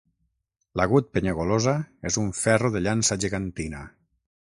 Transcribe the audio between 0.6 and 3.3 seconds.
L'agut Penyagolosa és un ferro de llança